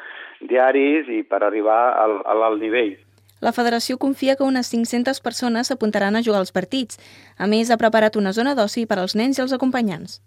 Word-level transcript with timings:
diaris 0.43 1.07
i 1.09 1.23
per 1.23 1.41
arribar 1.41 1.81
al, 2.03 2.19
a 2.27 2.35
l'alt 2.35 2.61
nivell. 2.61 2.97
La 3.39 3.53
federació 3.53 3.99
confia 4.01 4.35
que 4.35 4.45
unes 4.47 4.71
500 4.73 5.21
persones 5.21 5.69
s'apuntaran 5.69 6.15
a 6.15 6.23
jugar 6.25 6.39
als 6.41 6.53
partits. 6.55 6.97
A 7.37 7.45
més, 7.45 7.69
ha 7.69 7.77
preparat 7.77 8.17
una 8.17 8.33
zona 8.33 8.55
d'oci 8.57 8.87
per 8.89 8.97
als 8.99 9.13
nens 9.15 9.37
i 9.37 9.45
els 9.45 9.53
acompanyants. 9.53 10.21